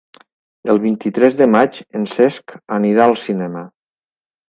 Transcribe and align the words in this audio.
El 0.73 0.81
vint-i-tres 0.85 1.37
de 1.43 1.49
maig 1.57 1.79
en 2.01 2.09
Cesc 2.17 2.59
anirà 2.81 3.09
al 3.09 3.19
cinema. 3.29 3.69